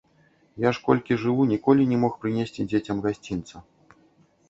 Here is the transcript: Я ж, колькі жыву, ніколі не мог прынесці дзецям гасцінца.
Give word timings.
Я 0.63 0.69
ж, 0.77 0.81
колькі 0.87 1.17
жыву, 1.25 1.45
ніколі 1.53 1.87
не 1.93 2.01
мог 2.07 2.19
прынесці 2.25 2.69
дзецям 2.75 2.97
гасцінца. 3.09 3.67